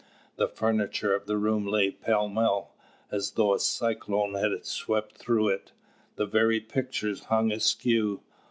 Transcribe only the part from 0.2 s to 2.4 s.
The furniture of the room lay pell